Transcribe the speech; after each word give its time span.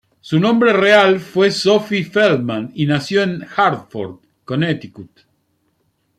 Su 0.19 0.39
nombre 0.39 0.73
real 0.73 1.19
fue 1.19 1.51
Sophie 1.51 2.03
Feldman, 2.03 2.71
y 2.73 2.87
nació 2.87 3.21
en 3.21 3.45
Hartford, 3.55 4.17
Connecticut. 4.45 5.25